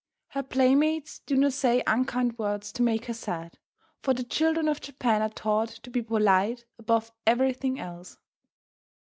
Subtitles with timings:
[0.29, 3.59] Her playmates do not say unkind words to make her sad,
[4.01, 8.17] for the children of Japan are taught to be polite above everything else.